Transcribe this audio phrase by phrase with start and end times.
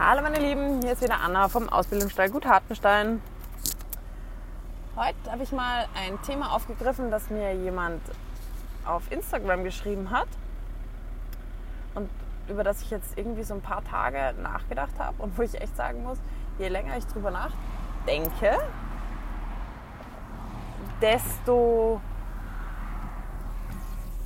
[0.00, 3.20] Hallo meine Lieben, hier ist wieder Anna vom Ausbildungsstall Gut Hartenstein.
[4.94, 8.00] Heute habe ich mal ein Thema aufgegriffen, das mir jemand
[8.86, 10.28] auf Instagram geschrieben hat
[11.96, 12.08] und
[12.46, 15.76] über das ich jetzt irgendwie so ein paar Tage nachgedacht habe und wo ich echt
[15.76, 16.18] sagen muss,
[16.60, 18.56] je länger ich drüber nachdenke,
[21.02, 22.00] desto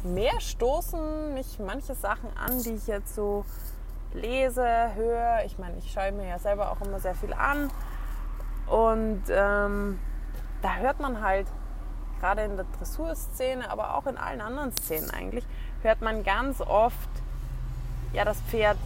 [0.02, 3.46] mehr stoßen mich manche Sachen an, die ich jetzt so
[4.14, 5.44] lese, höre.
[5.44, 7.71] Ich meine, ich schaue mir ja selber auch immer sehr viel an.
[8.66, 9.98] Und ähm,
[10.62, 11.46] da hört man halt,
[12.21, 15.44] gerade in der Dressurszene, aber auch in allen anderen Szenen eigentlich,
[15.82, 17.11] hört man ganz oft,
[18.12, 18.79] ja, das Pferd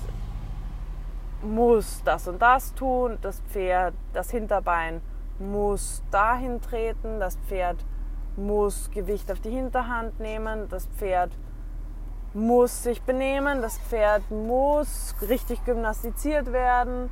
[1.43, 5.02] muss das und das tun, das Pferd, das Hinterbein
[5.38, 7.77] muss dahin treten, das Pferd
[8.37, 11.30] muss Gewicht auf die Hinterhand nehmen, das Pferd
[12.37, 17.09] muss sich benehmen, das Pferd muss richtig gymnastiziert werden.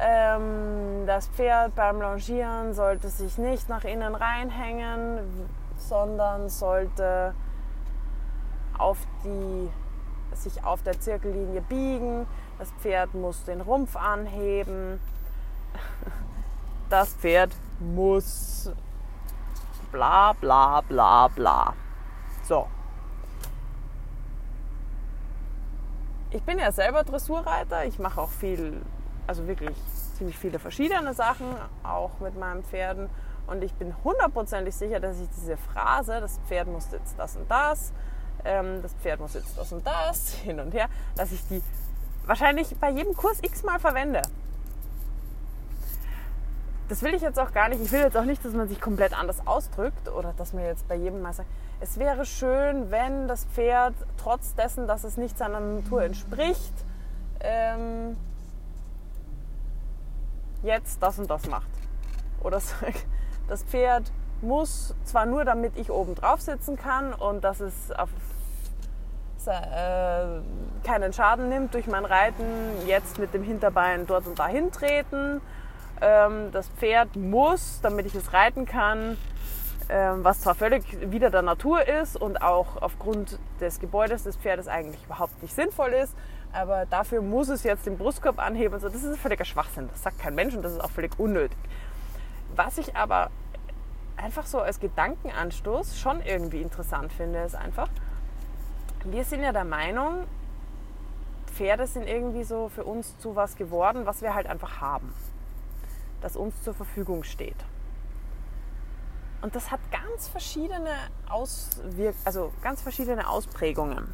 [0.00, 5.20] Ähm, das Pferd beim Longieren sollte sich nicht nach innen reinhängen,
[5.76, 7.32] sondern sollte
[8.76, 9.70] auf die,
[10.34, 12.26] sich auf der Zirkellinie biegen.
[12.58, 15.00] Das Pferd muss den Rumpf anheben.
[16.88, 18.72] Das Pferd muss
[19.92, 21.74] bla bla bla bla.
[22.42, 22.66] So.
[26.32, 27.84] Ich bin ja selber Dressurreiter.
[27.86, 28.80] Ich mache auch viel,
[29.26, 29.76] also wirklich
[30.16, 31.46] ziemlich viele verschiedene Sachen,
[31.82, 33.08] auch mit meinen Pferden.
[33.46, 37.50] Und ich bin hundertprozentig sicher, dass ich diese Phrase, das Pferd muss jetzt das und
[37.50, 37.92] das,
[38.44, 41.62] ähm, das Pferd muss jetzt das und das, hin und her, dass ich die
[42.26, 44.22] wahrscheinlich bei jedem Kurs x-mal verwende
[46.90, 47.80] das will ich jetzt auch gar nicht.
[47.80, 50.86] Ich will jetzt auch nicht, dass man sich komplett anders ausdrückt oder dass man jetzt
[50.88, 51.48] bei jedem mal sagt,
[51.80, 56.74] es wäre schön, wenn das Pferd trotz dessen, dass es nicht seiner Natur entspricht,
[57.40, 58.16] ähm,
[60.62, 61.70] jetzt das und das macht.
[62.42, 63.06] Oder sagt,
[63.48, 64.10] das Pferd
[64.42, 68.08] muss zwar nur, damit ich oben drauf sitzen kann und dass es auf,
[69.46, 70.40] äh,
[70.86, 72.44] keinen Schaden nimmt durch mein Reiten,
[72.86, 75.40] jetzt mit dem Hinterbein dort und dahin treten
[76.00, 79.16] ähm, das Pferd muss, damit ich es reiten kann,
[79.90, 85.04] was zwar völlig wieder der Natur ist und auch aufgrund des Gebäudes des Pferdes eigentlich
[85.04, 86.14] überhaupt nicht sinnvoll ist,
[86.52, 88.74] aber dafür muss es jetzt den Brustkorb anheben.
[88.74, 89.88] Also das ist völliger Schwachsinn.
[89.90, 91.58] Das sagt kein Mensch und das ist auch völlig unnötig.
[92.54, 93.30] Was ich aber
[94.16, 97.88] einfach so als Gedankenanstoß schon irgendwie interessant finde, ist einfach,
[99.04, 100.24] wir sind ja der Meinung,
[101.54, 105.12] Pferde sind irgendwie so für uns zu was geworden, was wir halt einfach haben
[106.20, 107.56] das uns zur Verfügung steht.
[109.42, 110.90] Und das hat ganz verschiedene,
[111.28, 114.12] Auswirk also ganz verschiedene Ausprägungen.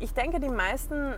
[0.00, 1.14] Ich denke, die meisten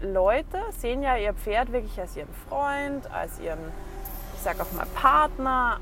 [0.00, 3.58] Leute sehen ja ihr Pferd wirklich als ihren Freund, als ihren,
[4.34, 5.80] ich sage auch mal Partner.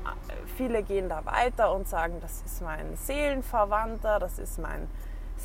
[0.55, 4.87] Viele gehen da weiter und sagen, das ist mein Seelenverwandter, das ist mein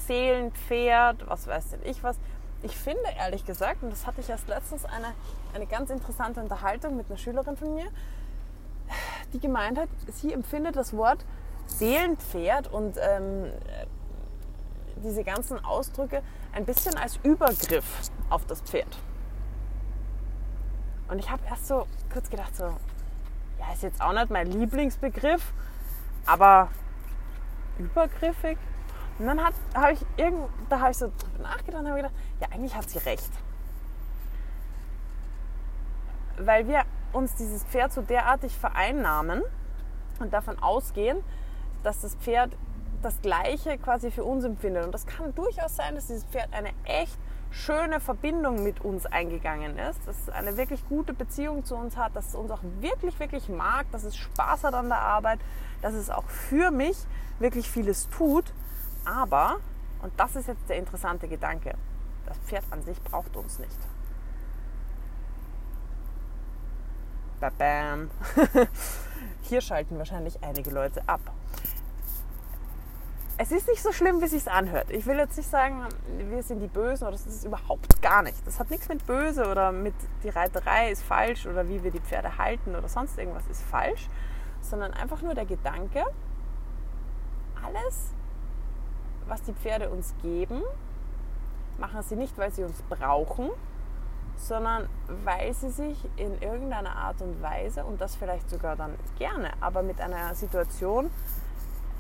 [0.07, 2.17] Seelenpferd, was weiß denn ich was
[2.63, 5.13] ich finde ehrlich gesagt, und das hatte ich erst letztens eine,
[5.55, 7.87] eine ganz interessante Unterhaltung mit einer Schülerin von mir,
[9.33, 11.25] die gemeint hat, sie empfindet das Wort
[11.67, 13.51] Seelenpferd und ähm,
[15.03, 16.23] diese ganzen Ausdrücke
[16.53, 18.99] ein bisschen als Übergriff auf das Pferd.
[21.09, 25.53] Und ich habe erst so kurz gedacht, so, ja, ist jetzt auch nicht mein Lieblingsbegriff,
[26.27, 26.69] aber
[27.79, 28.59] übergriffig.
[29.19, 30.05] Und dann habe ich
[30.69, 33.31] da habe ich so drüber nachgedacht und habe gedacht, ja, eigentlich hat sie recht.
[36.39, 39.43] Weil wir uns dieses Pferd so derartig vereinnahmen
[40.21, 41.23] und davon ausgehen,
[41.83, 42.57] dass das Pferd
[43.03, 44.85] das Gleiche quasi für uns empfindet.
[44.85, 47.19] Und das kann durchaus sein, dass dieses Pferd eine echt
[47.51, 52.17] schöne Verbindung mit uns eingegangen ist, dass es eine wirklich gute Beziehung zu uns hat,
[52.17, 55.39] dass es uns auch wirklich, wirklich mag, dass es Spaß hat an der Arbeit,
[55.83, 56.97] dass es auch für mich
[57.39, 58.55] wirklich vieles tut.
[59.05, 59.57] Aber,
[60.01, 61.75] und das ist jetzt der interessante Gedanke,
[62.27, 63.79] das Pferd an sich braucht uns nicht.
[67.51, 68.11] Bam.
[69.43, 71.21] Hier schalten wahrscheinlich einige Leute ab.
[73.39, 74.91] Es ist nicht so schlimm, wie es sich anhört.
[74.91, 75.85] Ich will jetzt nicht sagen,
[76.17, 78.47] wir sind die Bösen oder das ist überhaupt gar nicht.
[78.47, 82.01] Das hat nichts mit Böse oder mit die Reiterei ist falsch oder wie wir die
[82.01, 84.09] Pferde halten oder sonst irgendwas ist falsch,
[84.61, 86.05] sondern einfach nur der Gedanke,
[87.65, 88.13] alles,
[89.27, 90.63] was die Pferde uns geben,
[91.79, 93.51] machen sie nicht, weil sie uns brauchen,
[94.37, 94.89] sondern
[95.25, 99.83] weil sie sich in irgendeiner Art und Weise, und das vielleicht sogar dann gerne, aber
[99.83, 101.11] mit einer Situation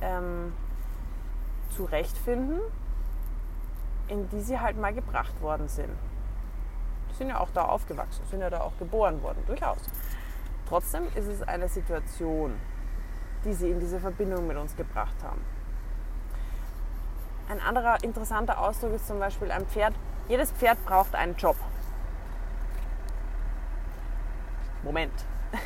[0.00, 0.52] ähm,
[1.76, 2.61] zurechtfinden,
[4.08, 5.90] in die sie halt mal gebracht worden sind.
[7.11, 9.78] Die sind ja auch da aufgewachsen, sind ja da auch geboren worden, durchaus.
[10.69, 12.55] Trotzdem ist es eine Situation,
[13.44, 15.40] die sie in diese Verbindung mit uns gebracht haben.
[17.49, 19.94] Ein anderer interessanter Ausdruck ist zum Beispiel ein Pferd.
[20.28, 21.56] Jedes Pferd braucht einen Job.
[24.82, 25.12] Moment.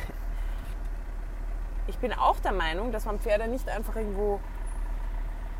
[1.89, 4.41] Ich bin auch der Meinung, dass man Pferde nicht einfach irgendwo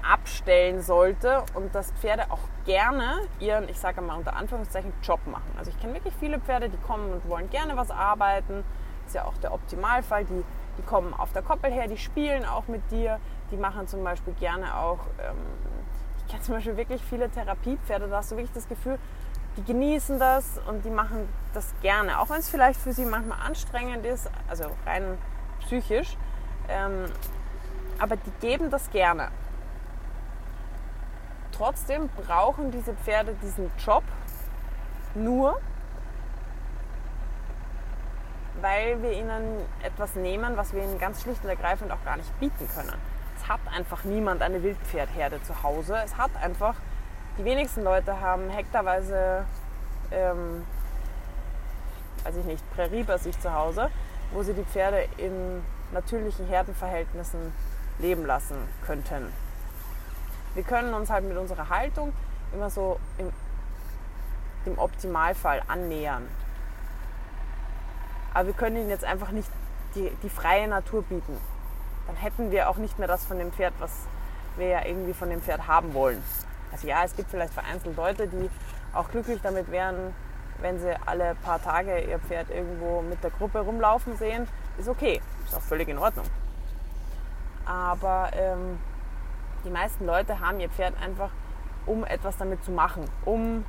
[0.02, 5.52] abstellen sollte und dass Pferde auch gerne ihren, ich sage mal unter Anführungszeichen, Job machen.
[5.58, 8.64] Also ich kenne wirklich viele Pferde, die kommen und wollen gerne was arbeiten.
[9.06, 10.26] Ist ja auch der Optimalfall.
[10.26, 10.44] Die,
[10.78, 13.20] die kommen auf der Koppel her, die spielen auch mit dir.
[13.52, 15.38] Die machen zum Beispiel gerne auch, ähm,
[16.20, 19.00] ich kenne zum Beispiel wirklich viele Therapiepferde, da hast du wirklich das Gefühl,
[19.58, 22.20] die genießen das und die machen das gerne.
[22.20, 25.18] Auch wenn es vielleicht für sie manchmal anstrengend ist, also rein
[25.62, 26.16] psychisch.
[26.70, 27.06] Ähm,
[28.00, 29.30] aber die geben das gerne
[31.58, 34.04] trotzdem brauchen diese Pferde diesen Job
[35.16, 35.60] nur,
[38.62, 42.40] weil wir ihnen etwas nehmen, was wir ihnen ganz schlicht und ergreifend auch gar nicht
[42.40, 42.94] bieten können.
[43.36, 45.98] Es hat einfach niemand eine Wildpferdherde zu Hause.
[46.04, 46.76] Es hat einfach,
[47.38, 49.46] die wenigsten Leute haben hektarweise,
[50.12, 50.66] ähm,
[52.24, 53.90] weiß ich nicht, Prärie bei sich zu Hause,
[54.32, 57.54] wo sie die Pferde in natürlichen Herdenverhältnissen
[58.00, 59.32] leben lassen könnten.
[60.56, 62.14] Wir können uns halt mit unserer Haltung
[62.54, 63.32] immer so im,
[64.66, 66.28] im Optimalfall annähern.
[68.34, 69.50] Aber wir können ihnen jetzt einfach nicht
[69.96, 71.38] die, die freie Natur bieten.
[72.08, 73.92] Dann hätten wir auch nicht mehr das von dem Pferd, was
[74.58, 76.24] wir ja irgendwie von dem Pferd haben wollen.
[76.72, 78.50] Also ja, es gibt vielleicht vereinzelt Leute, die
[78.94, 80.14] auch glücklich damit wären,
[80.60, 84.48] wenn sie alle paar Tage ihr Pferd irgendwo mit der Gruppe rumlaufen sehen.
[84.78, 86.26] Ist okay, ist auch völlig in Ordnung.
[87.66, 88.80] Aber ähm,
[89.66, 91.30] die meisten Leute haben ihr Pferd einfach,
[91.86, 93.66] um etwas damit zu machen, um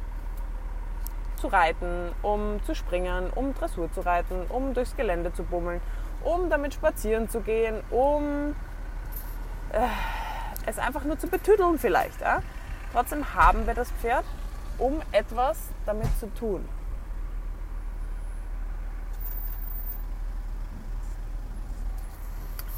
[1.37, 5.81] zu reiten, um zu springen, um Dressur zu reiten, um durchs Gelände zu bummeln,
[6.25, 8.55] um damit spazieren zu gehen, um
[9.73, 9.79] äh,
[10.67, 12.21] es einfach nur zu betüdeln vielleicht.
[12.21, 12.43] Ja?
[12.93, 14.25] Trotzdem haben wir das Pferd,
[14.79, 16.69] um etwas damit zu tun.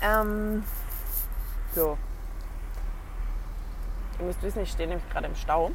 [0.02, 0.64] Ähm,
[1.74, 1.98] so,
[4.20, 5.70] Ihr müsst wissen, ich stehe nämlich gerade im Stau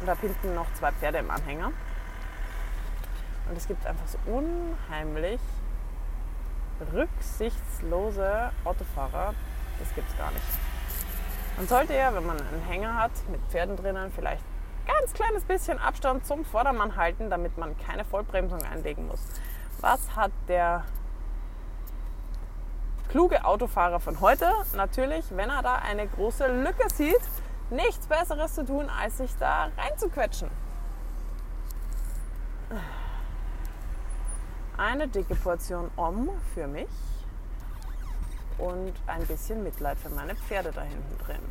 [0.00, 1.70] und habe hinten noch zwei Pferde im Anhänger.
[3.48, 5.40] Und es gibt einfach so unheimlich
[6.92, 9.32] rücksichtslose Autofahrer.
[9.78, 10.67] Das gibt es gar nicht.
[11.58, 14.44] Man sollte ja, wenn man einen Hänger hat mit Pferden drinnen, vielleicht
[14.86, 19.18] ganz kleines bisschen Abstand zum Vordermann halten, damit man keine Vollbremsung einlegen muss.
[19.80, 20.84] Was hat der
[23.08, 24.48] kluge Autofahrer von heute?
[24.76, 27.20] Natürlich, wenn er da eine große Lücke sieht,
[27.70, 30.50] nichts Besseres zu tun, als sich da reinzuquetschen.
[34.76, 36.86] Eine dicke Portion Om für mich
[38.58, 41.42] und ein bisschen Mitleid für meine Pferde da hinten drin.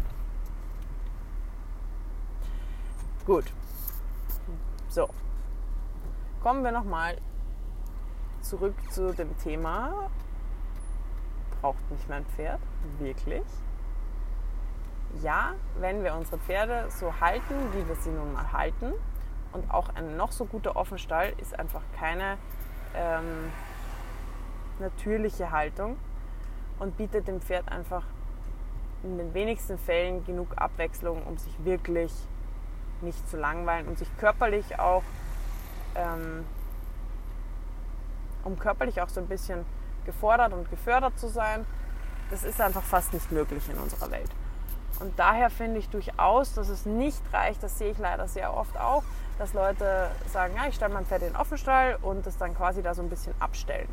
[3.25, 3.45] Gut.
[4.89, 5.09] So.
[6.42, 7.18] Kommen wir nochmal
[8.42, 10.09] zurück zu dem Thema.
[11.62, 12.62] Braucht mich mein Pferd
[13.00, 13.45] wirklich?
[15.21, 18.94] ja, wenn wir unsere Pferde so halten, wie wir sie nun mal halten,
[19.53, 22.38] und auch ein noch so guter Offenstall ist einfach keine
[22.93, 23.51] ähm,
[24.79, 25.98] natürliche Haltung
[26.79, 28.03] und bietet dem Pferd einfach
[29.03, 32.12] in den wenigsten Fällen genug Abwechslung, um sich wirklich
[33.01, 35.03] nicht zu langweilen und sich körperlich auch,
[35.96, 36.46] ähm,
[38.43, 39.65] um körperlich auch so ein bisschen
[40.05, 41.65] gefordert und gefördert zu sein.
[42.31, 44.29] Das ist einfach fast nicht möglich in unserer Welt.
[45.00, 48.79] Und daher finde ich durchaus, dass es nicht reicht, das sehe ich leider sehr oft
[48.79, 49.03] auch,
[49.38, 52.81] dass Leute sagen, ja, ich stelle mein Pferd in den Offenstall und das dann quasi
[52.81, 53.88] da so ein bisschen abstellen.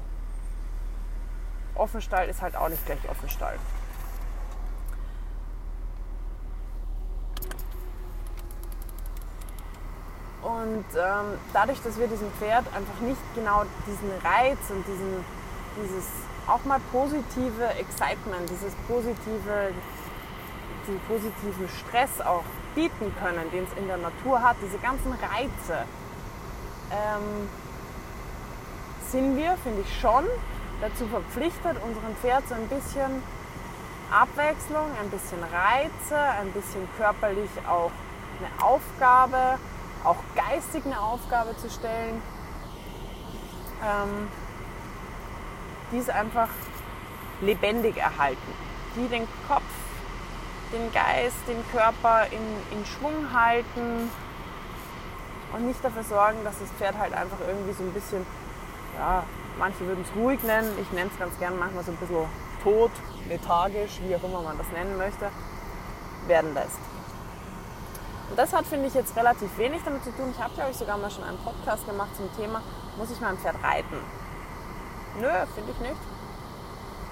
[1.74, 3.58] Offenstall ist halt auch nicht gleich Offenstall.
[10.42, 15.24] Und ähm, dadurch, dass wir diesem Pferd einfach nicht genau diesen Reiz und diesen,
[15.82, 16.04] dieses
[16.46, 19.72] auch mal positive Excitement, dieses positive
[20.86, 25.84] den positiven Stress auch bieten können, den es in der Natur hat, diese ganzen Reize,
[26.90, 27.48] ähm,
[29.10, 30.24] sind wir, finde ich schon,
[30.80, 33.22] dazu verpflichtet, unserem Pferd so ein bisschen
[34.10, 37.90] Abwechslung, ein bisschen Reize, ein bisschen körperlich auch
[38.38, 39.58] eine Aufgabe,
[40.04, 42.20] auch geistig eine Aufgabe zu stellen,
[43.82, 44.28] ähm,
[45.92, 46.48] die es einfach
[47.40, 48.52] lebendig erhalten,
[48.96, 49.62] die den Kopf
[50.72, 54.10] den Geist, den Körper in, in Schwung halten
[55.52, 58.26] und nicht dafür sorgen, dass das Pferd halt einfach irgendwie so ein bisschen,
[58.98, 59.22] ja,
[59.58, 62.26] manche würden es ruhig nennen, ich nenne es ganz gern manchmal so ein bisschen
[62.62, 62.90] tot,
[63.28, 65.30] lethargisch, wie auch immer man das nennen möchte,
[66.26, 66.78] werden lässt.
[68.30, 70.32] Und das hat, finde ich, jetzt relativ wenig damit zu tun.
[70.34, 72.62] Ich habe, glaube ich, sogar mal schon einen Podcast gemacht zum Thema,
[72.96, 73.96] muss ich mein Pferd reiten?
[75.20, 76.00] Nö, finde ich nicht.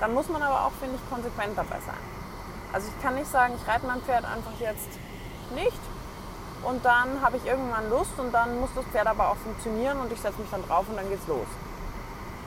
[0.00, 2.02] Dann muss man aber auch, finde ich, konsequent dabei sein.
[2.72, 4.88] Also ich kann nicht sagen, ich reite mein Pferd einfach jetzt
[5.54, 5.78] nicht
[6.64, 10.10] und dann habe ich irgendwann Lust und dann muss das Pferd aber auch funktionieren und
[10.10, 11.46] ich setze mich dann drauf und dann geht's los.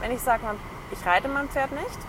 [0.02, 0.44] Wenn ich sage,
[0.92, 2.00] ich reite mein Pferd nicht,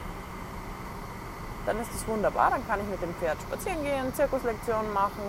[1.66, 2.50] dann ist das wunderbar.
[2.50, 5.22] Dann kann ich mit dem Pferd spazieren gehen, Zirkuslektionen machen,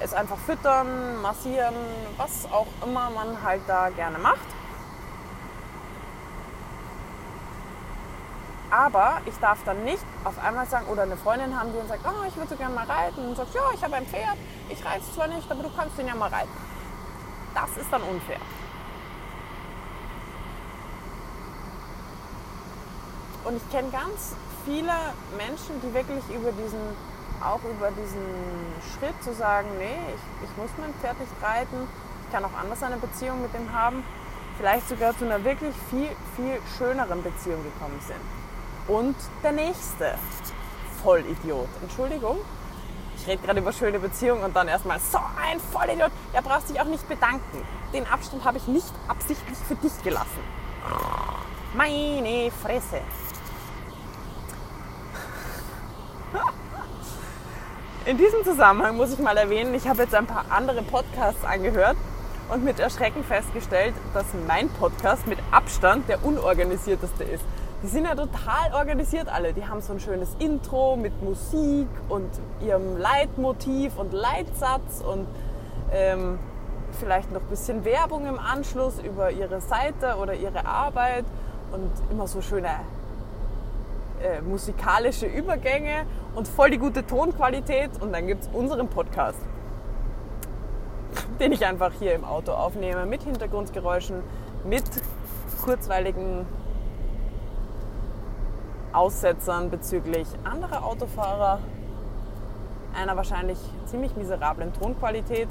[0.00, 1.74] es einfach füttern, massieren,
[2.16, 4.38] was auch immer man halt da gerne macht.
[8.70, 12.04] Aber ich darf dann nicht auf einmal sagen, oder eine Freundin haben, die dann sagt,
[12.04, 13.26] oh, ich würde so gerne mal reiten.
[13.26, 14.36] Und sagt, ja, ich habe ein Pferd,
[14.68, 16.52] ich reite zwar nicht, aber du kannst ihn ja mal reiten.
[17.54, 18.38] Das ist dann unfair.
[23.48, 24.36] Und ich kenne ganz
[24.66, 24.92] viele
[25.38, 26.80] Menschen, die wirklich über diesen,
[27.40, 28.20] auch über diesen
[28.92, 31.88] Schritt zu sagen, nee, ich, ich muss mein Pferd nicht reiten,
[32.26, 34.04] ich kann auch anders eine Beziehung mit ihm haben,
[34.58, 38.20] vielleicht sogar zu einer wirklich viel, viel schöneren Beziehung gekommen sind.
[38.86, 40.18] Und der nächste
[41.02, 41.68] Vollidiot.
[41.80, 42.36] Entschuldigung,
[43.16, 46.10] ich rede gerade über schöne Beziehungen und dann erstmal so ein Vollidiot.
[46.34, 47.64] Er braucht sich auch nicht bedanken.
[47.94, 50.44] Den Abstand habe ich nicht absichtlich für dich gelassen.
[51.74, 53.00] Meine Fresse.
[58.08, 61.98] In diesem Zusammenhang muss ich mal erwähnen, ich habe jetzt ein paar andere Podcasts angehört
[62.48, 67.44] und mit Erschrecken festgestellt, dass mein Podcast mit Abstand der unorganisierteste ist.
[67.82, 69.52] Die sind ja total organisiert alle.
[69.52, 72.30] Die haben so ein schönes Intro mit Musik und
[72.66, 75.26] ihrem Leitmotiv und Leitsatz und
[75.92, 76.38] ähm,
[76.98, 81.26] vielleicht noch ein bisschen Werbung im Anschluss über ihre Seite oder ihre Arbeit
[81.72, 82.70] und immer so schöne
[84.22, 87.90] äh, musikalische Übergänge und voll die gute Tonqualität.
[88.00, 89.40] Und dann gibt es unseren Podcast,
[91.40, 94.22] den ich einfach hier im Auto aufnehme, mit Hintergrundgeräuschen,
[94.64, 94.84] mit
[95.64, 96.46] kurzweiligen
[98.92, 101.60] Aussetzern bezüglich anderer Autofahrer,
[102.94, 105.48] einer wahrscheinlich ziemlich miserablen Tonqualität.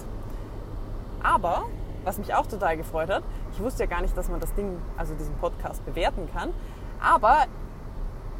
[1.24, 1.64] Aber,
[2.04, 4.78] was mich auch total gefreut hat, ich wusste ja gar nicht, dass man das Ding,
[4.98, 6.54] also diesen Podcast bewerten kann,
[7.02, 7.46] aber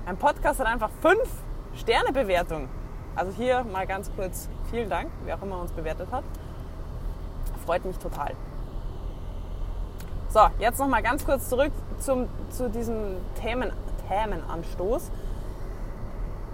[0.08, 1.30] ein Podcast hat einfach fünf
[1.76, 2.70] Sterne-Bewertung.
[3.16, 6.24] Also hier mal ganz kurz vielen Dank, wer auch immer uns bewertet hat.
[7.66, 8.34] Freut mich total.
[10.30, 13.74] So, jetzt noch mal ganz kurz zurück zum, zu diesem Themen,
[14.08, 15.12] Themenanstoß.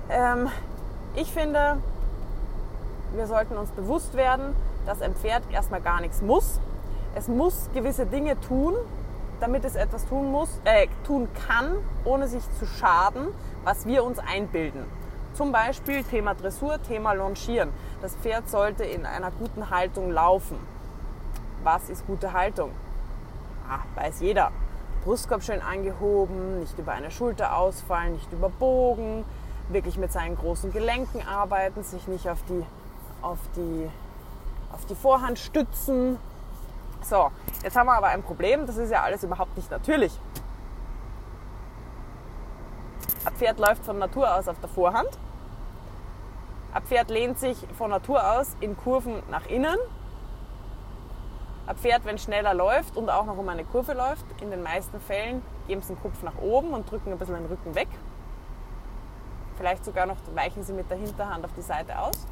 [0.10, 0.50] Ähm,
[1.15, 1.77] ich finde,
[3.13, 4.55] wir sollten uns bewusst werden,
[4.88, 6.60] dass ein Pferd erstmal gar nichts muss.
[7.13, 8.74] Es muss gewisse Dinge tun,
[9.40, 11.75] damit es etwas tun muss, äh, tun kann,
[12.06, 13.28] ohne sich zu schaden,
[13.63, 14.86] was wir uns einbilden.
[15.34, 17.70] Zum Beispiel Thema Dressur, Thema Longieren.
[18.02, 20.58] Das Pferd sollte in einer guten Haltung laufen.
[21.63, 22.72] Was ist gute Haltung?
[23.68, 24.52] Ah, weiß jeder.
[25.04, 29.25] Brustkorb schön angehoben, nicht über eine Schulter ausfallen, nicht überbogen,
[29.70, 32.63] wirklich mit seinen großen Gelenken arbeiten, sich nicht auf die,
[33.22, 33.90] auf die,
[34.72, 36.18] auf die Vorhand stützen,
[37.03, 37.31] so,
[37.63, 40.17] jetzt haben wir aber ein Problem, das ist ja alles überhaupt nicht natürlich.
[43.25, 45.10] Ein Pferd läuft von Natur aus auf der Vorhand.
[46.74, 49.77] Ein Pferd lehnt sich von Natur aus in Kurven nach innen.
[51.65, 55.00] Ein Pferd, wenn schneller läuft und auch noch um eine Kurve läuft, in den meisten
[55.00, 57.88] Fällen geben sie den Kopf nach oben und drücken ein bisschen den Rücken weg.
[59.55, 62.25] Vielleicht sogar noch weichen sie mit der Hinterhand auf die Seite aus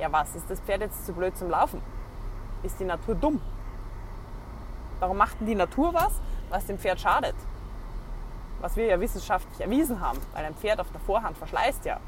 [0.00, 1.80] ja was, ist das Pferd jetzt zu blöd zum Laufen?
[2.62, 3.40] Ist die Natur dumm?
[4.98, 6.12] Warum macht denn die Natur was,
[6.48, 7.34] was dem Pferd schadet?
[8.60, 11.98] Was wir ja wissenschaftlich erwiesen haben, weil ein Pferd auf der Vorhand verschleißt ja.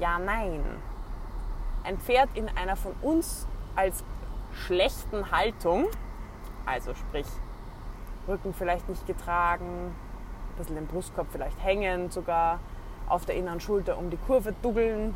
[0.00, 0.62] Ja, nein.
[1.84, 4.04] Ein Pferd in einer von uns als
[4.52, 5.86] schlechten Haltung,
[6.66, 7.26] also sprich
[8.28, 9.94] Rücken vielleicht nicht getragen,
[10.52, 12.60] ein bisschen den Brustkorb vielleicht hängen sogar,
[13.08, 15.14] auf der inneren Schulter um die Kurve duggeln,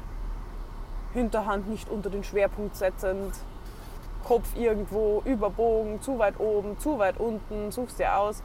[1.13, 3.35] Hinterhand nicht unter den Schwerpunkt setzend,
[4.25, 8.43] Kopf irgendwo überbogen, zu weit oben, zu weit unten, suchst dir aus.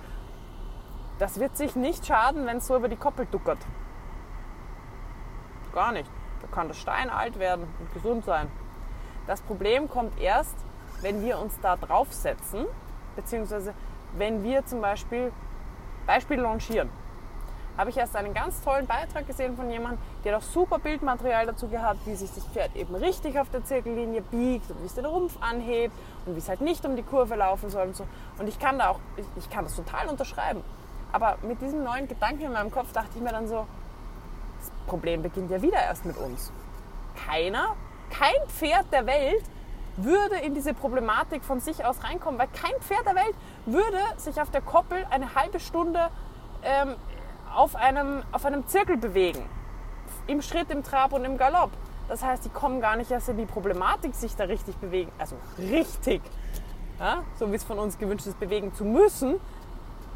[1.20, 3.60] Das wird sich nicht schaden, wenn es so über die Koppel duckert.
[5.74, 6.10] Gar nicht.
[6.42, 8.48] Da kann das Stein alt werden und gesund sein.
[9.28, 10.56] Das Problem kommt erst,
[11.02, 12.66] wenn wir uns da draufsetzen,
[13.16, 13.74] beziehungsweise
[14.18, 15.32] wenn wir zum Beispiel,
[16.06, 16.90] Beispiel Longieren.
[17.78, 21.68] Habe ich erst einen ganz tollen Beitrag gesehen von jemandem, der doch super Bildmaterial dazu
[21.68, 25.06] gehabt, wie sich das Pferd eben richtig auf der Zirkellinie biegt und wie es den
[25.06, 25.94] Rumpf anhebt
[26.26, 28.06] und wie es halt nicht um die Kurve laufen soll und so.
[28.38, 30.64] Und ich kann da auch, ich, ich kann das total unterschreiben.
[31.12, 33.66] Aber mit diesem neuen Gedanken in meinem Kopf dachte ich mir dann so,
[34.60, 36.52] das Problem beginnt ja wieder erst mit uns.
[37.26, 37.76] Keiner,
[38.10, 39.44] kein Pferd der Welt
[39.98, 43.36] würde in diese Problematik von sich aus reinkommen, weil kein Pferd der Welt
[43.66, 46.10] würde sich auf der Koppel eine halbe Stunde
[46.64, 46.96] ähm,
[47.56, 49.48] auf, einem, auf einem Zirkel bewegen.
[50.28, 51.72] Im Schritt, im Trab und im Galopp.
[52.08, 55.12] Das heißt, die kommen gar nicht erst in die Problematik, sich da richtig bewegen.
[55.18, 56.22] Also richtig.
[57.00, 59.40] Ja, so wie es von uns gewünscht ist, bewegen zu müssen,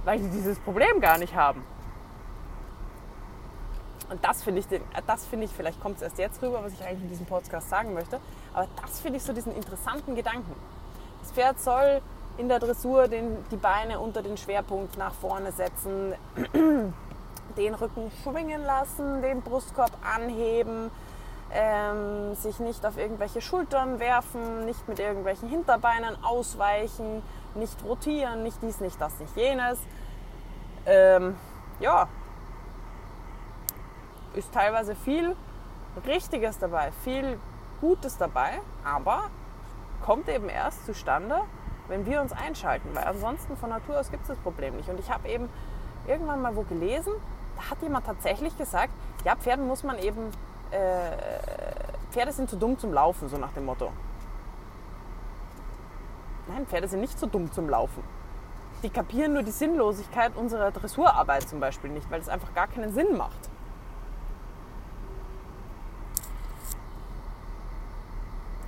[0.03, 1.63] weil die dieses Problem gar nicht haben.
[4.09, 4.67] Und das finde ich,
[5.07, 7.93] das ich, vielleicht kommt es erst jetzt rüber, was ich eigentlich in diesem Podcast sagen
[7.93, 8.19] möchte,
[8.53, 10.53] aber das finde ich so diesen interessanten Gedanken.
[11.21, 12.01] Das Pferd soll
[12.37, 16.13] in der Dressur den, die Beine unter den Schwerpunkt nach vorne setzen,
[17.57, 20.91] den Rücken schwingen lassen, den Brustkorb anheben,
[21.51, 27.21] ähm, sich nicht auf irgendwelche Schultern werfen, nicht mit irgendwelchen Hinterbeinen ausweichen,
[27.55, 29.79] nicht rotieren, nicht dies, nicht das, nicht jenes.
[30.85, 31.35] Ähm,
[31.79, 32.07] ja,
[34.33, 35.35] ist teilweise viel
[36.05, 37.39] Richtiges dabei, viel
[37.79, 39.29] Gutes dabei, aber
[40.03, 41.41] kommt eben erst zustande,
[41.87, 44.89] wenn wir uns einschalten, weil ansonsten von Natur aus gibt es das Problem nicht.
[44.89, 45.49] Und ich habe eben
[46.07, 47.13] irgendwann mal wo gelesen,
[47.57, 48.93] hat jemand tatsächlich gesagt,
[49.23, 50.31] ja, Pferden muss man eben,
[50.71, 51.11] äh,
[52.11, 53.91] Pferde sind zu dumm zum Laufen, so nach dem Motto.
[56.47, 58.03] Nein, Pferde sind nicht zu dumm zum Laufen.
[58.83, 62.93] Die kapieren nur die Sinnlosigkeit unserer Dressurarbeit zum Beispiel nicht, weil es einfach gar keinen
[62.93, 63.49] Sinn macht.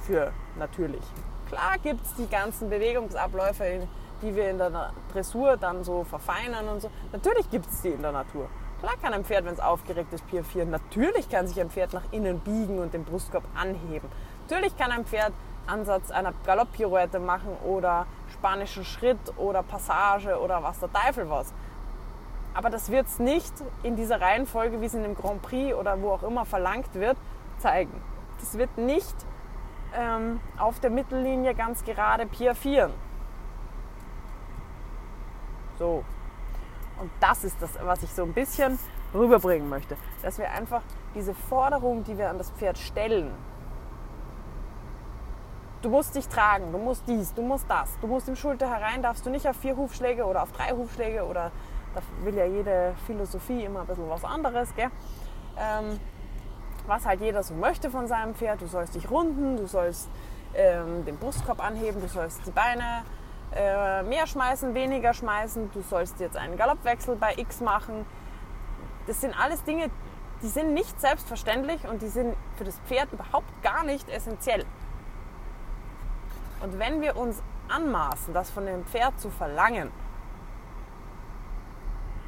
[0.01, 1.03] Für natürlich.
[1.49, 3.87] Klar gibt es die ganzen Bewegungsabläufe,
[4.21, 6.89] die wir in der Dressur dann so verfeinern und so.
[7.11, 8.49] Natürlich gibt es die in der Natur.
[8.79, 10.69] Klar kann ein Pferd, wenn es aufgeregt ist, piafieren.
[10.69, 14.07] Natürlich kann sich ein Pferd nach innen biegen und den Brustkorb anheben.
[14.43, 15.33] Natürlich kann ein Pferd
[15.65, 21.53] Ansatz einer Galopppirouette machen oder spanischen Schritt oder Passage oder was der Teufel was.
[22.53, 26.01] Aber das wird es nicht in dieser Reihenfolge, wie es in dem Grand Prix oder
[26.01, 27.17] wo auch immer verlangt wird,
[27.59, 28.01] zeigen.
[28.39, 29.15] Das wird nicht
[29.95, 32.91] ähm, auf der Mittellinie ganz gerade piafieren.
[35.77, 36.03] So,
[36.99, 38.79] und das ist das, was ich so ein bisschen
[39.13, 39.97] rüberbringen möchte.
[40.21, 40.81] Dass wir einfach
[41.15, 43.31] diese Forderung, die wir an das Pferd stellen,
[45.81, 49.01] du musst dich tragen, du musst dies, du musst das, du musst im Schulter herein,
[49.01, 51.51] darfst du nicht auf vier Hufschläge oder auf drei Hufschläge oder
[51.93, 54.69] da will ja jede Philosophie immer ein bisschen was anderes?
[54.77, 55.99] Ähm,
[56.85, 58.61] was halt jeder so möchte von seinem Pferd.
[58.61, 60.09] Du sollst dich runden, du sollst
[60.55, 63.03] ähm, den Brustkorb anheben, du sollst die Beine
[63.57, 68.05] äh, mehr schmeißen, weniger schmeißen, du sollst jetzt einen Galoppwechsel bei X machen.
[69.07, 69.89] Das sind alles Dinge,
[70.41, 74.65] die sind nicht selbstverständlich und die sind für das Pferd überhaupt gar nicht essentiell.
[76.61, 79.91] Und wenn wir uns anmaßen, das von dem Pferd zu verlangen,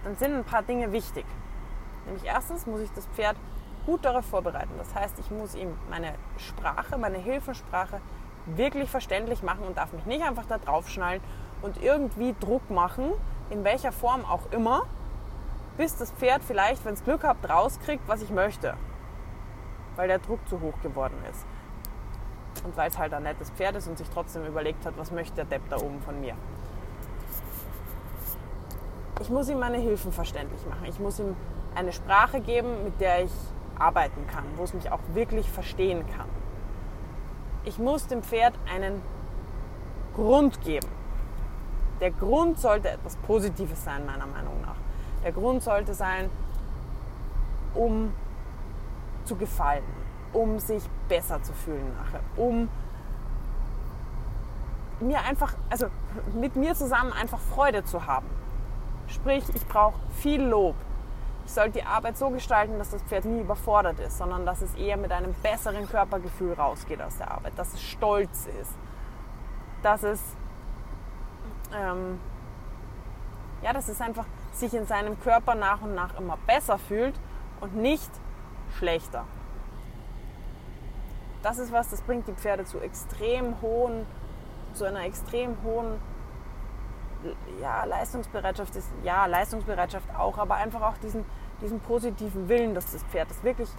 [0.04, 1.26] dann sind ein paar Dinge wichtig.
[2.06, 3.38] Nämlich erstens muss ich das Pferd
[3.86, 4.72] gut darauf vorbereiten.
[4.78, 8.02] Das heißt, ich muss ihm meine Sprache, meine Hilfensprache
[8.57, 11.21] wirklich verständlich machen und darf mich nicht einfach da draufschnallen
[11.62, 13.12] und irgendwie Druck machen,
[13.49, 14.83] in welcher Form auch immer,
[15.77, 18.75] bis das Pferd vielleicht, wenn es Glück hat, rauskriegt, was ich möchte.
[19.95, 21.45] Weil der Druck zu hoch geworden ist.
[22.65, 25.35] Und weil es halt ein nettes Pferd ist und sich trotzdem überlegt hat, was möchte
[25.35, 26.35] der Depp da oben von mir.
[29.21, 30.85] Ich muss ihm meine Hilfen verständlich machen.
[30.85, 31.35] Ich muss ihm
[31.75, 33.31] eine Sprache geben, mit der ich
[33.77, 36.27] arbeiten kann, wo es mich auch wirklich verstehen kann
[37.65, 39.02] ich muss dem Pferd einen
[40.15, 40.88] Grund geben.
[42.00, 44.76] Der Grund sollte etwas Positives sein, meiner Meinung nach.
[45.24, 46.30] Der Grund sollte sein,
[47.74, 48.13] um
[49.26, 49.84] zu gefallen,
[50.34, 52.69] um sich besser zu fühlen nachher, um
[55.02, 55.88] mir einfach, also
[56.34, 58.28] mit mir zusammen einfach Freude zu haben.
[59.08, 60.76] Sprich, ich brauche viel Lob,
[61.49, 64.75] ich sollte die Arbeit so gestalten, dass das Pferd nie überfordert ist, sondern dass es
[64.75, 68.71] eher mit einem besseren Körpergefühl rausgeht aus der Arbeit, dass es stolz ist,
[69.81, 70.21] dass es,
[71.75, 72.19] ähm,
[73.63, 77.15] ja, dass es einfach sich in seinem Körper nach und nach immer besser fühlt
[77.62, 78.12] und nicht
[78.77, 79.25] schlechter.
[81.41, 84.05] Das ist was, das bringt die Pferde zu extrem hohen,
[84.75, 85.99] zu einer extrem hohen
[87.62, 91.25] ja, Leistungsbereitschaft ist, ja, Leistungsbereitschaft auch, aber einfach auch diesen,
[91.62, 93.69] diesen positiven Willen, dass das Pferd das wirklich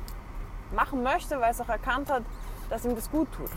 [0.74, 2.22] machen möchte, weil es auch erkannt hat,
[2.68, 3.50] dass ihm das gut tut.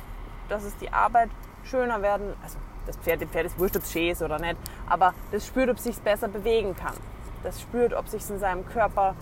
[0.50, 1.30] Dass es die Arbeit
[1.64, 4.58] schöner werden, also das Pferd, dem Pferd ist wurscht, ob es schön ist oder nicht,
[4.88, 6.96] aber das spürt, ob es sich besser bewegen kann.
[7.44, 9.16] das spürt, ob sich in seinem Körper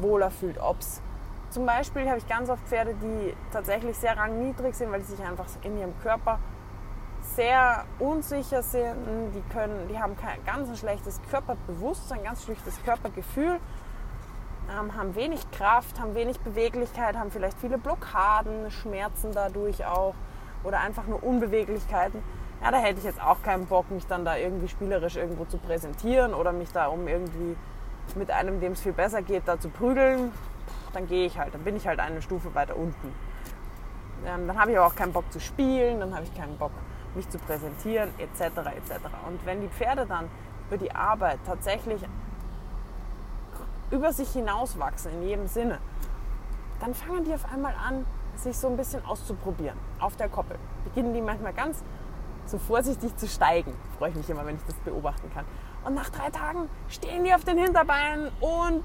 [0.00, 1.02] wohler fühlt, ob es
[1.50, 5.24] zum Beispiel habe ich ganz oft Pferde, die tatsächlich sehr rangniedrig sind, weil sie sich
[5.24, 6.40] einfach in ihrem Körper
[7.36, 9.32] sehr unsicher sind.
[9.34, 13.58] Die, können, die haben kein ganz ein schlechtes Körperbewusstsein, ganz schlechtes Körpergefühl,
[14.70, 20.14] ähm, haben wenig Kraft, haben wenig Beweglichkeit, haben vielleicht viele Blockaden, Schmerzen dadurch auch
[20.62, 22.22] oder einfach nur Unbeweglichkeiten.
[22.62, 25.58] Ja, da hätte ich jetzt auch keinen Bock, mich dann da irgendwie spielerisch irgendwo zu
[25.58, 27.56] präsentieren oder mich da um irgendwie
[28.14, 30.32] mit einem, dem es viel besser geht, da zu prügeln
[30.94, 33.12] dann gehe ich halt, dann bin ich halt eine Stufe weiter unten.
[34.26, 36.72] Ähm, dann habe ich aber auch keinen Bock zu spielen, dann habe ich keinen Bock,
[37.16, 38.40] mich zu präsentieren, etc.
[38.76, 39.04] etc.
[39.26, 40.28] Und wenn die Pferde dann
[40.68, 42.02] für die Arbeit tatsächlich
[43.90, 45.78] über sich hinauswachsen in jedem Sinne,
[46.80, 48.04] dann fangen die auf einmal an,
[48.36, 50.58] sich so ein bisschen auszuprobieren auf der Koppel.
[50.84, 51.84] Beginnen die manchmal ganz
[52.46, 53.72] so vorsichtig zu steigen.
[53.98, 55.44] Freue ich mich immer, wenn ich das beobachten kann.
[55.84, 58.82] Und nach drei Tagen stehen die auf den Hinterbeinen und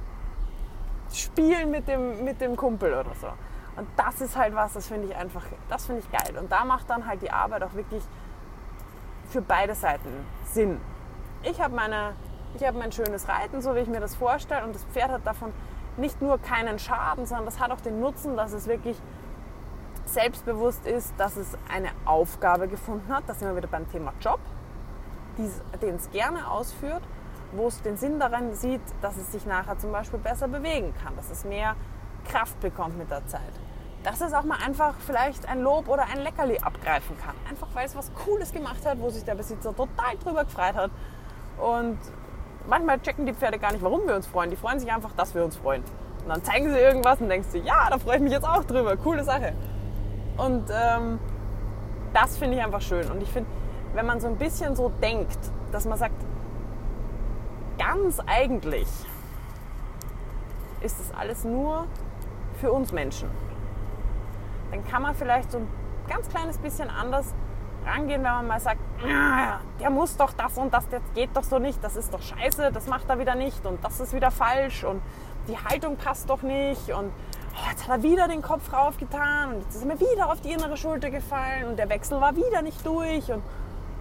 [1.12, 3.28] spielen mit dem, mit dem Kumpel oder so.
[3.76, 6.38] Und das ist halt was, das finde ich einfach, das finde ich geil.
[6.38, 8.04] Und da macht dann halt die Arbeit auch wirklich
[9.30, 10.10] für beide Seiten
[10.46, 10.80] Sinn.
[11.44, 12.14] Ich habe meine,
[12.56, 15.26] ich habe mein schönes Reiten, so wie ich mir das vorstelle, und das Pferd hat
[15.26, 15.54] davon
[15.98, 18.98] nicht nur keinen Schaden, sondern das hat auch den Nutzen, dass es wirklich
[20.06, 23.24] selbstbewusst ist, dass es eine Aufgabe gefunden hat.
[23.28, 24.40] Da sind wir wieder beim Thema Job,
[25.38, 27.04] den es gerne ausführt
[27.52, 31.16] wo es den Sinn daran sieht, dass es sich nachher zum Beispiel besser bewegen kann,
[31.16, 31.76] dass es mehr
[32.26, 33.42] Kraft bekommt mit der Zeit.
[34.04, 37.36] Dass es auch mal einfach vielleicht ein Lob oder ein Leckerli abgreifen kann.
[37.50, 40.92] Einfach weil es was Cooles gemacht hat, wo sich der Besitzer total drüber gefreut hat.
[41.58, 41.98] Und
[42.68, 44.50] manchmal checken die Pferde gar nicht, warum wir uns freuen.
[44.50, 45.84] Die freuen sich einfach, dass wir uns freuen.
[46.24, 48.64] Und dann zeigen sie irgendwas und denkst du, ja, da freue ich mich jetzt auch
[48.64, 48.96] drüber.
[48.96, 49.54] Coole Sache.
[50.38, 51.20] Und ähm,
[52.14, 53.10] das finde ich einfach schön.
[53.12, 53.50] Und ich finde,
[53.94, 55.40] wenn man so ein bisschen so denkt,
[55.72, 56.16] dass man sagt,
[57.78, 58.88] ganz eigentlich
[60.82, 61.86] ist das alles nur
[62.60, 63.30] für uns Menschen.
[64.72, 65.68] Dann kann man vielleicht so ein
[66.08, 67.34] ganz kleines bisschen anders
[67.86, 71.44] rangehen, wenn man mal sagt, ah, der muss doch das und das, das geht doch
[71.44, 74.32] so nicht, das ist doch scheiße, das macht er wieder nicht und das ist wieder
[74.32, 75.02] falsch und
[75.48, 77.12] die Haltung passt doch nicht und
[77.54, 80.42] oh, jetzt hat er wieder den Kopf raufgetan und jetzt ist er mir wieder auf
[80.42, 83.42] die innere Schulter gefallen und der Wechsel war wieder nicht durch und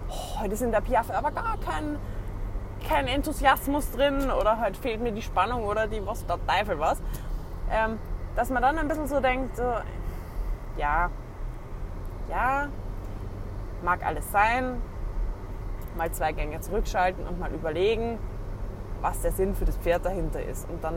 [0.08, 1.98] oh, heute ist in der Piaffe aber gar kein
[2.86, 7.00] kein Enthusiasmus drin oder halt fehlt mir die Spannung oder die was der Teufel was.
[7.70, 7.98] Ähm,
[8.36, 9.64] dass man dann ein bisschen so denkt, so,
[10.78, 11.10] ja,
[12.30, 12.68] ja,
[13.82, 14.80] mag alles sein,
[15.96, 18.18] mal zwei Gänge zurückschalten und mal überlegen,
[19.00, 20.68] was der Sinn für das Pferd dahinter ist.
[20.68, 20.94] Und dann,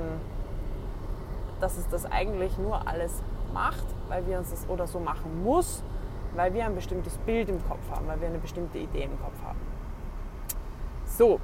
[1.59, 3.21] dass es das eigentlich nur alles
[3.53, 5.83] macht, weil wir uns das oder so machen muss,
[6.35, 9.41] weil wir ein bestimmtes Bild im Kopf haben, weil wir eine bestimmte Idee im Kopf
[9.45, 9.59] haben.
[11.05, 11.39] So,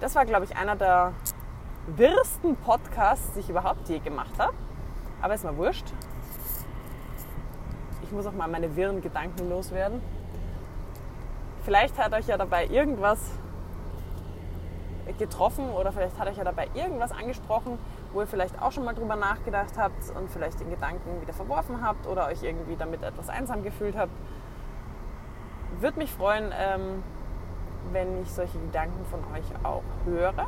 [0.00, 1.12] das war, glaube ich, einer der
[1.86, 4.52] wirsten Podcasts, die ich überhaupt je gemacht habe.
[5.20, 5.86] Aber ist mal wurscht.
[8.08, 10.00] Ich muss auch mal meine wirren Gedanken loswerden.
[11.62, 13.18] Vielleicht hat euch ja dabei irgendwas
[15.18, 17.78] getroffen oder vielleicht hat euch ja dabei irgendwas angesprochen,
[18.14, 21.84] wo ihr vielleicht auch schon mal drüber nachgedacht habt und vielleicht den Gedanken wieder verworfen
[21.84, 24.12] habt oder euch irgendwie damit etwas einsam gefühlt habt.
[25.78, 27.02] Würde mich freuen, ähm,
[27.92, 30.46] wenn ich solche Gedanken von euch auch höre.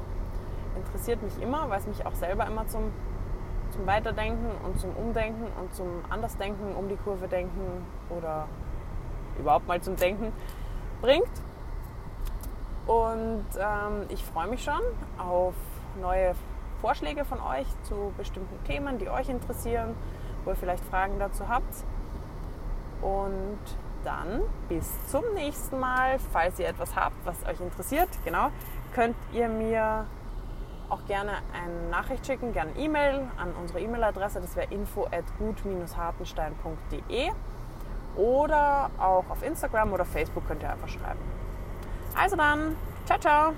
[0.77, 2.91] Interessiert mich immer, weil es mich auch selber immer zum,
[3.73, 8.49] zum Weiterdenken und zum Umdenken und zum Andersdenken, um die Kurve denken oder
[9.39, 10.33] überhaupt mal zum Denken
[11.01, 11.31] bringt.
[12.87, 14.81] Und ähm, ich freue mich schon
[15.19, 15.55] auf
[16.01, 16.35] neue
[16.81, 19.95] Vorschläge von euch zu bestimmten Themen, die euch interessieren,
[20.45, 21.85] wo ihr vielleicht Fragen dazu habt.
[23.03, 23.59] Und
[24.05, 26.19] dann bis zum nächsten Mal.
[26.33, 28.49] Falls ihr etwas habt, was euch interessiert, genau,
[28.95, 30.07] könnt ihr mir
[30.91, 37.31] auch gerne eine Nachricht schicken, gerne E-Mail an unsere E-Mail-Adresse, das wäre info at gut-hartenstein.de
[38.17, 41.21] oder auch auf Instagram oder Facebook könnt ihr einfach schreiben.
[42.17, 42.77] Also dann,
[43.07, 43.53] ciao, ciao!